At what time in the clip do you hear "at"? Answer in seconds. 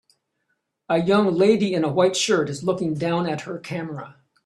3.29-3.41